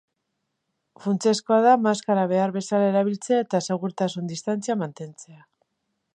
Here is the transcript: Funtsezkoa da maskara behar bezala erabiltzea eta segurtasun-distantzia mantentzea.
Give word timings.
Funtsezkoa 1.03 1.59
da 1.67 1.73
maskara 1.87 2.23
behar 2.33 2.55
bezala 2.57 2.89
erabiltzea 2.95 3.45
eta 3.45 3.63
segurtasun-distantzia 3.69 4.79
mantentzea. 4.85 5.41